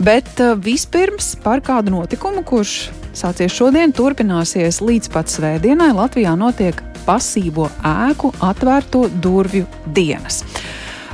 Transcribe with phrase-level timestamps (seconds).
[0.00, 5.90] Bet uh, vispirms par kādu notikumu, kurš sācies šodien, turpināsies līdz pat svētdienai.
[5.96, 10.40] Latvijā notiek pasīvo ēku atvērto durvju dienas.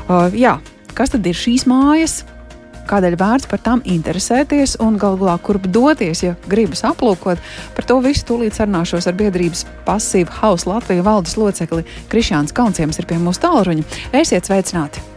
[0.06, 0.58] Uh, jā,
[0.94, 2.22] kas tad ir šīs mājas?
[2.86, 7.42] kādēļ vērts par tām interesēties un galu galā, kurp doties, ja gribas aplūkot.
[7.74, 11.82] Par to visu tūlīt sarunāšos ar biedrības pasīvu House Latvijas valdes locekli
[12.12, 13.90] Krišāns Kaunciems ir pie mūsu tālruņa.
[14.22, 15.15] Esiet sveicināti!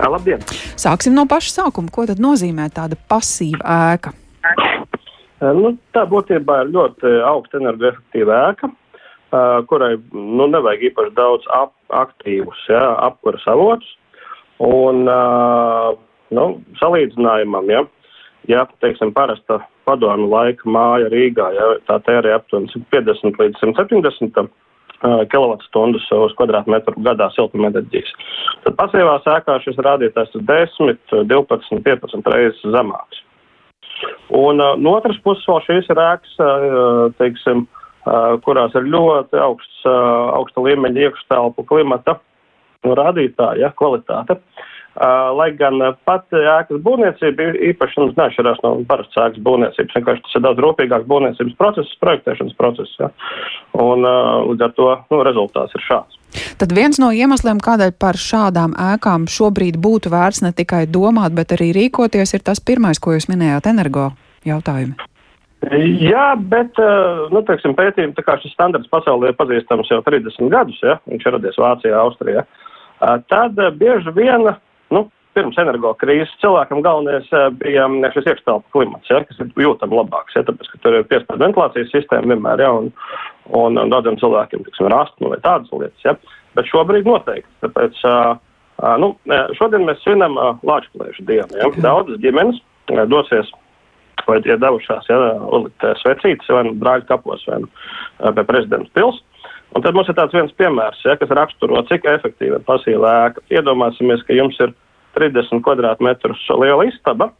[0.00, 0.42] Labdien!
[0.80, 1.92] Sāksim no paša sākuma.
[1.92, 4.12] Ko tad nozīmē tāda pasīva ēka?
[5.42, 8.70] Nu, tā būtībā ir ļoti augsta energoefektīva ēka,
[9.70, 13.90] kurai nu, nevajag īpaši daudz ap, aktīvus ja, apkuras avotus.
[14.62, 15.02] Un,
[16.30, 16.44] nu,
[16.78, 17.82] salīdzinājumam, ja,
[18.46, 24.46] ja teiksim, parasta padomu laika māja Rīgā, ja, tā tērē aptuveni 50 līdz 170
[25.02, 28.14] kWh uz kvadrātmetru gadā siltumenerģijas.
[28.66, 30.96] Tad pasīvā sēkā šis rādītājs ir 10,
[31.30, 33.22] 12, 15 reizes zemāks.
[34.34, 37.66] Un uh, no otras puses vēl šīs ir ēkas, uh, teiksim,
[38.06, 42.18] uh, kurās ir ļoti augsts, uh, augsta līmeņa iekštelpu klimata
[42.82, 44.38] rādītāja ja, kvalitāte.
[44.38, 49.94] Uh, Uh, lai gan pat ēkas būvniecība īpaši mums neatšķirās no parastas ēkas būvniecības.
[49.96, 52.96] Vienkārši tas ir daudz rūpīgāks būvniecības process, projektēšanas process.
[53.00, 53.08] Ja?
[53.80, 54.04] Un
[54.50, 56.18] līdz ar to nu, rezultāts ir šāds.
[56.60, 61.56] Tad viens no iemesliem, kādēļ par šādām ēkām šobrīd būtu vērts ne tikai domāt, bet
[61.56, 64.12] arī rīkoties, ir tas pirmais, ko jūs minējāt- energo
[64.44, 64.96] jautājumi.
[66.02, 66.74] Jā, bet
[67.30, 71.26] nu, teiksim, pētījumi, tā kā šis standarts pasaulē ir pazīstams jau 30 gadus, ja, viņš
[71.26, 72.42] ir radies Vācijā, Austrijā,
[73.30, 74.50] tad bieži vien
[74.92, 79.98] nu, pirms energokrīzes cilvēkam galvenais eh, bija mm, šis iekštelpu klimats, ja, kas ir jūtami
[79.98, 82.90] labāks, ja, tāpēc, ka tur ir piespēta ventilācijas sistēma vienmēr, ja, un,
[83.56, 86.16] un, un daudziem cilvēkiem, tiksim, ir astma vai tādas lietas, ja,
[86.58, 89.14] bet šobrīd noteikti, tāpēc, uh, nu,
[89.56, 93.50] šodien mēs svinam uh, Lāčplēšu dienu, ja, daudzas ģimenes uh, dosies
[94.28, 95.18] vai ir devušās, ja,
[95.50, 97.70] uzlikt svecītes vai nu brāļu kapos vai nu
[98.36, 99.16] pie prezidenta pils.
[99.72, 103.44] Un tad mums ir tāds viens piemērs, ja, kas raksturo, cik efektīva ir pasīva ēka.
[103.56, 104.74] Iedomāsimies, ka jums ir
[105.16, 107.30] 30 kvadrātmetrus liela istaba,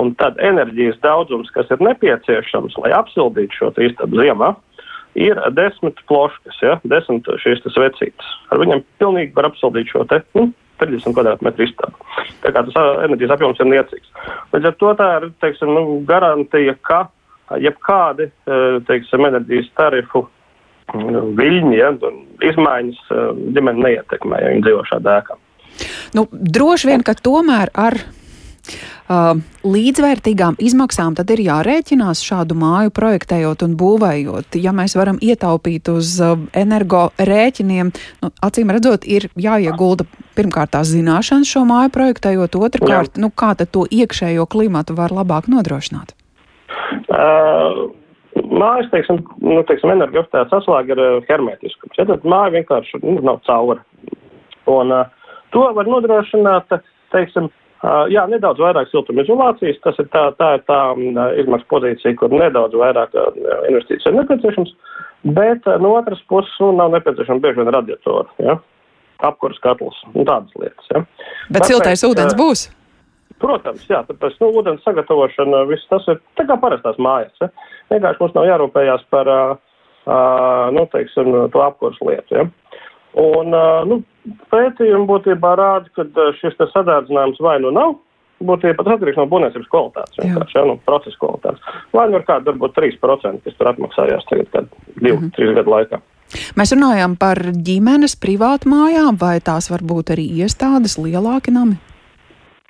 [0.00, 4.54] un tad enerģijas daudzums, kas ir nepieciešams, lai apsildītu šo istabu ziemā,
[5.18, 8.34] ir desmit ploškas, ja, desmit šīs svecītes.
[8.50, 12.10] Ar viņiem pilnīgi var apsildīt šo te, nu, 30 kvadrātmetru istabu.
[12.42, 12.76] Tā kā tas
[13.06, 14.12] enerģijas apjoms ir niecīgs.
[14.54, 17.02] Līdz ar to tā ir, teiksim, nu, garantija, ka
[17.60, 18.30] jebkādi,
[18.88, 20.24] teiksim, enerģijas tarifu
[20.94, 21.92] viļņi, ja,
[22.50, 25.38] izmaiņas eh, ģimeni neietekmē, ja viņi dzīvo šādā ēkā.
[26.16, 27.96] Nu, droši vien, ka tomēr ar
[29.10, 34.58] uh, līdzvērtīgām izmaksām tad ir jārēķinās šādu māju projektējot un būvējot.
[34.60, 37.92] Ja mēs varam ietaupīt uz uh, energo rēķiniem,
[38.24, 43.24] nu, acīm redzot, ir jāiegulda pirmkārt tās zināšanas šo māju projektējot, otrkārt, Jā.
[43.24, 46.14] nu, kā tad to iekšējo klimatu var labāk nodrošināt?
[47.10, 47.90] Uh,
[48.60, 51.96] mājas, teiksim, nu, teiksim energoefektivitātes atslēga ir uh, hermētiskums.
[51.98, 53.80] Ja, tad māja vienkārši nu, nav caura.
[54.70, 55.08] Un uh,
[55.54, 56.72] to var nodrošināt,
[57.14, 57.50] teiksim,
[57.82, 59.80] uh, jā, nedaudz vairāk siltumizolācijas.
[59.84, 63.30] Tas ir tā, tā ir tā uh, izmaksu pozīcija, kur nedaudz vairāk uh,
[63.70, 64.74] investīciju ir nepieciešams.
[65.36, 68.28] Bet uh, no otras puses nu, nav nepieciešama bieži vien radiatori.
[68.46, 68.60] Ja?
[69.26, 70.92] Apkurs katls un tādas lietas.
[70.94, 71.04] Ja?
[71.50, 72.70] Bet Tāpēc, siltais ūdens būs?
[73.40, 77.32] Protams, jā, tāpēc nu, ūdens sagatavošana, viss tas ir tā kā parastās mājās.
[77.40, 77.48] Ja?
[77.92, 79.56] Vienkārši mums nav jārūpējās par uh,
[80.76, 82.36] nu, teiksim, to apkursu lietu.
[82.36, 82.44] Ja?
[83.20, 84.02] Un uh, nu,
[84.52, 87.96] pētījumi būtībā rāda, ka šis sadārdzinājums vai nu nav.
[88.40, 91.74] Būtībā tas atkarīgs no būvniecības kvalitātes, vienkārši ja, no procesa kvalitātes.
[91.92, 95.58] Vai nu ir kāda, varbūt 3%, kas tur atmaksājās tagad, kad 2-3 mm -hmm.
[95.58, 96.00] gadu laikā.
[96.56, 97.36] Mēs runājam par
[97.68, 101.76] ģimenes privātmājām, vai tās var būt arī iestādes lielāki nami?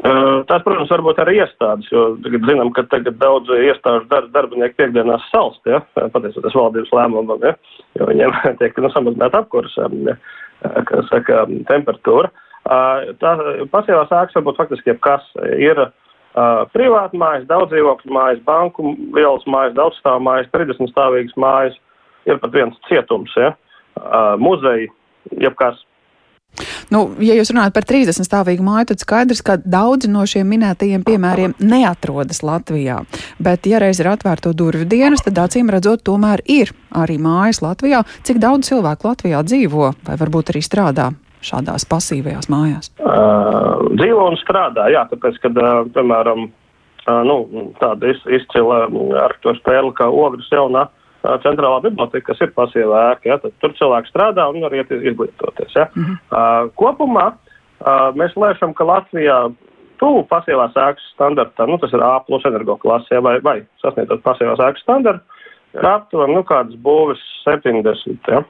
[0.00, 5.26] Tās, protams, varbūt arī iestādes, jo tagad zinām, ka tagad daudz iestāžu dar, darbinieki piekdienās
[5.28, 7.52] salst, ja, pateicoties valdības lēmumam, ja,
[7.98, 10.16] jo viņiem tiek nu, samazināta apkurs, ja,
[10.88, 12.32] kā saka, temperatūra.
[13.20, 13.34] Tā
[13.72, 15.26] pasīvās ēkas varbūt faktiski jebkas.
[15.60, 15.82] Ir
[16.72, 21.76] privāta mājas, daudz dzīvokļu mājas, banku vielas mājas, daudzstāvu mājas, 30 stāvīgas mājas,
[22.28, 23.52] ir pat viens cietums, ja,
[24.40, 24.88] muzeji,
[25.44, 25.80] jebkas.
[26.90, 31.04] Nu, ja jūs runājat par 30 stāvīgu māju, tad skaidrs, ka daudzi no šiem minētajiem
[31.06, 33.00] piemēriem neatrodas Latvijā.
[33.42, 38.02] Bet, ja reiz ir atvērto durvju dienas, tad acīm redzot, tomēr ir arī mājas Latvijā.
[38.26, 41.10] Cik daudz cilvēku Latvijā dzīvo vai varbūt arī strādā?
[41.40, 42.90] Šādās pasīvajās mājās?
[43.00, 48.82] Uh, dzīvo un strādā, jā, tāpēc, kad, uh, piemēram, uh, nu, tāda izcila
[49.22, 53.28] ar to spēli kā ogres jaunā, uh, centrālā biblioteka, kas ir pasīva ēka.
[53.28, 55.74] Ja, tur cilvēki strādā un var iet izglītoties.
[55.76, 55.88] Ja.
[55.94, 56.16] Mm -hmm.
[56.30, 59.40] uh, kopumā uh, mēs lēšam, ka Latvijā
[60.00, 64.58] tuvu pasīvās ēkas standartam, nu, tas ir A plus energo klasē vai, vai sasniedzot pasīvās
[64.58, 65.24] ēkas standartu,
[65.74, 68.42] ir aptuveni, nu, kādas būvis 70, ja,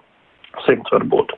[0.67, 1.35] 100 varbūt.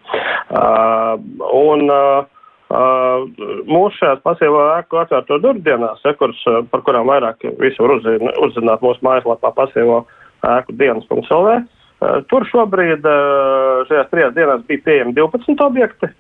[0.51, 1.17] Uh,
[1.53, 2.25] un, uh,
[2.73, 3.27] Uh,
[3.69, 6.39] mūsu šajās pasīvā ēku atvērto durvdienās, ja, kuras,
[6.73, 9.99] par kurām vairāk visi var uzzināt, mūsu mājaslapā pasīvo
[10.47, 11.55] ēku dienas.lv.
[12.03, 16.11] Uh, tur šobrīd uh, šajās trijās dienās bija pieejami 12 objekti.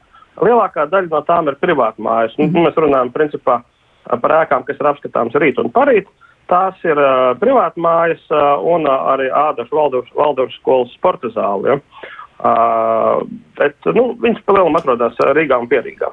[0.42, 2.34] Lielākā daļa no tām ir privāta mājas.
[2.38, 2.66] Mm -hmm.
[2.66, 3.60] Mēs runājam principā
[4.22, 6.08] par ēkām, kas ir apskatāmas rīt un parīt.
[6.50, 9.76] Tās ir uh, privāta mājas uh, un uh, arī Ādaša
[10.16, 11.68] Valdovas skolas sporta zāle.
[11.68, 11.78] Ja.
[12.42, 13.22] Uh,
[13.58, 16.10] bet, nu, viņas pa lielam atrodas Rīgā un Pierīgā.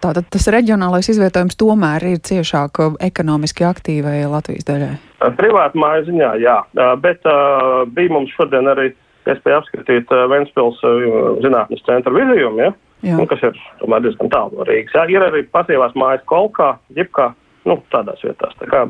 [0.00, 5.09] Tātad tas reģionālais izvietojums tomēr ir ciešāk ekonomiski aktīvai Latvijas daļai.
[5.20, 6.56] Privāta māja ziņā, jā,
[7.04, 8.90] bet uh, bija mums šodien arī
[9.28, 11.02] iespēja apskatīt uh, Ventspils uh,
[11.44, 12.70] zinātnes centra vizījumu, ja?
[13.04, 14.92] Nu, kas ir tomēr diezgan tālu no Rīgas.
[14.96, 17.30] Jā, ir arī pasīvās mājas Kolkā, Ģipkā,
[17.68, 18.52] nu, tādās vietās.
[18.60, 18.82] Tā kā,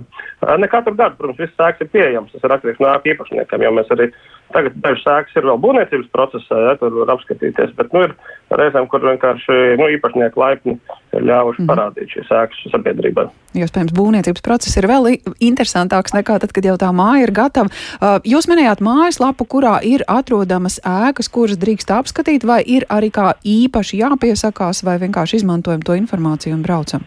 [0.58, 3.92] ne katru gadu, protams, viss sēks ir pieejams, tas ir atkarīgs no īpašniekiem, jo mēs
[3.94, 4.08] arī
[4.50, 8.14] Tagad dažas sēklas ir vēl būvniecības procesā, ja tur var apskatīties, bet nu, ir
[8.58, 10.74] reizēm, kur vienkārši nu, īpašnieki laipni
[11.14, 11.68] ir ļāvuši mm.
[11.70, 13.28] parādīt šīs sēklas sabiedrībai.
[13.60, 15.08] Iespējams, būvniecības process ir vēl
[15.38, 17.70] interesantāks nekā tad, kad jau tā māja ir gatava.
[17.70, 23.32] Uh, jūs minējāt mājaslapu, kurā ir atrodamas ēkas, kuras drīkst apskatīt, vai ir arī kā
[23.46, 27.06] īpaši jāpiesakās, vai vienkārši izmantojam to informāciju un braucam?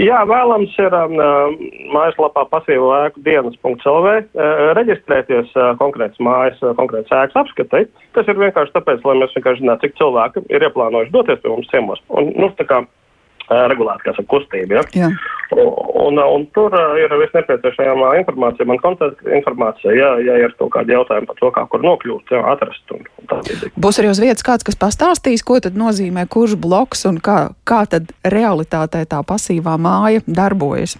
[0.00, 1.16] Jā, vēlams ir um,
[1.94, 7.92] mājaslapā pasīvo ēku dienas.lv uh, reģistrēties konkrētas mājas, konkrētas ēkas apskatīt.
[8.16, 11.70] Tas ir vienkārši tāpēc, lai mēs vienkārši zinātu, cik cilvēki ir ieplānojuši doties pie mums
[11.72, 12.02] ciemos.
[12.12, 12.82] Un, nu, tā kā
[13.50, 14.80] regulēta, kas ir kustība.
[14.94, 15.10] Ja?
[15.50, 15.70] Un,
[16.06, 20.94] un, un tur ir viss nepieciešamā informācija, man kontakta informācija, ja, ja ir kaut kādi
[20.94, 22.94] jautājumi par to, kā kur nokļūt, jā, atrast.
[22.94, 27.18] Un, un Būs arī uz vietas kāds, kas pastāstīs, ko tad nozīmē kurš bloks un
[27.22, 30.98] kā, kā tad realitātē tā pasīvā māja darbojas.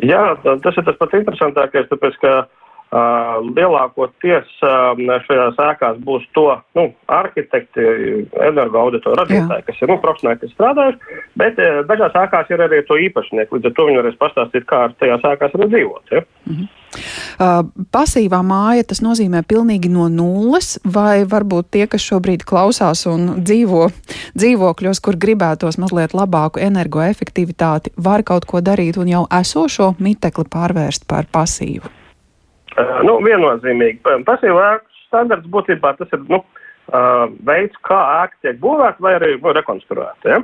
[0.00, 2.59] Jā, tas ir tas pats interesantākais, tāpēc, ka Uh,
[2.90, 7.84] lielākoties uh, šajās ēkās būs to nu, arhitekti,
[8.48, 12.98] energoauditoru radītāji, kas ir nu, profesionāli, kas strādājuši, bet uh, dažās ēkās ir arī to
[12.98, 13.54] īpašnieki.
[13.54, 16.14] Līdz ar to viņi varēs pastāstīt, kā ar tajās ēkās var dzīvot.
[16.16, 16.24] Ja?
[16.48, 16.68] -hmm.
[17.40, 17.60] Uh,
[17.94, 23.86] pasīvā māja tas nozīmē pilnīgi no nulles, vai varbūt tie, kas šobrīd klausās un dzīvo
[24.34, 31.06] dzīvokļos, kur gribētos mazliet labāku energoefektivitāti, var kaut ko darīt un jau esošo mitekli pārvērst
[31.06, 31.99] par pasīvu?
[32.78, 34.02] Uh, nu, viennozīmīgi.
[34.26, 36.42] Pasīvā ēkas standarts būtībā tas ir nu,
[36.94, 40.36] uh, veids, kā ēka tiek būvēta vai arī nu, rekonstruēta.
[40.36, 40.42] Ja?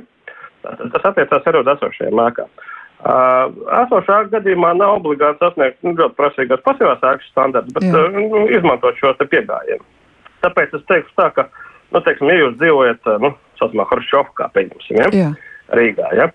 [0.63, 2.49] Tas attiecās arī uz esošajām ēkām.
[2.97, 3.53] Uh,
[3.83, 8.97] esošā gadījumā nav obligāti sasniegt nu, ļoti prasīgās pasīvās ēkas standarts, bet uh, nu, izmantot
[8.99, 9.85] šo te piegājienu.
[10.43, 11.47] Tāpēc es teiktu tā, ka,
[11.93, 13.31] nu, teiksim, ja jūs dzīvojat, nu,
[13.61, 15.07] saucamā Horšovkā, pieņemsim, ja?
[15.15, 15.29] Jā.
[15.77, 16.27] Rīgā, ja?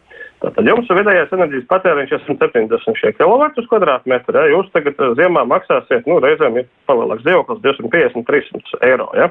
[0.42, 4.34] Tātad jums vidējais enerģijas patēriņš ir 170 kW kvadrātmetru.
[4.34, 4.50] Ja?
[4.50, 9.08] Jūs tagad eh, ziemā maksāsiet, nu, reizēm ir palielāks dzīvoklis 250-300 eiro.
[9.18, 9.30] Ja?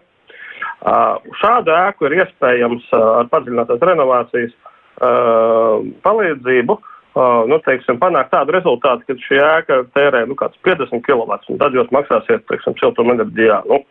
[0.81, 8.31] Uh, šādu ēku ir iespējams uh, ar padziļinātās renovācijas uh, palīdzību uh, nu, teiksim, panākt
[8.33, 13.61] tādu rezultātu, ka šī ēka tērē nu, 50 kW, un tad jūs maksāsiet, teiksim, siltumenerģijā
[13.69, 13.83] nu,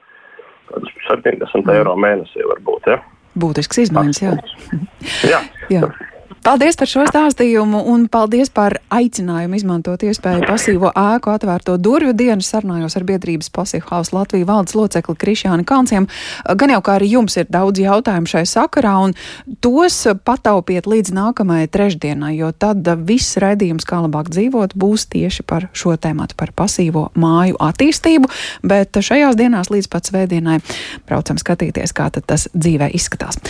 [1.06, 2.90] 70 eiro mēnesī varbūt.
[2.90, 2.98] Ja?
[3.38, 4.34] Būtisks izmaiņas, jā.
[5.30, 5.44] jā.
[5.70, 5.84] jā.
[6.40, 12.40] Paldies par šo stāstījumu un paldies par aicinājumu izmantot iespēju pasīvo ēku atvērto durvju dienu.
[12.40, 16.06] Sarunājos ar biedrības Pasīvu House Latviju valdes locekli Krišjāni Kalnciem.
[16.56, 19.12] Gan jau kā arī jums ir daudz jautājumu šai sakarā, un
[19.60, 25.68] tos pataupiet līdz nākamajai trešdienai, jo tad viss raidījums, kā labāk dzīvot, būs tieši par
[25.76, 28.32] šo tēmatu, par pasīvo māju attīstību.
[28.64, 30.62] Bet šajās dienās līdz pat svētdienai
[31.04, 33.42] braucam skatīties, kā tas dzīvē izskatās.